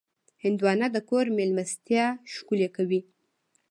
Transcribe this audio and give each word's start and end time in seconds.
هندوانه 0.43 0.87
د 0.91 0.97
کور 1.09 1.25
مېلمستیا 1.37 2.05
ښکلې 2.33 2.69
کوي. 2.75 3.01